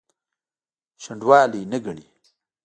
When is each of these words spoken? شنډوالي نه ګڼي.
شنډوالي 1.03 1.61
نه 1.71 1.77
ګڼي. 1.85 2.05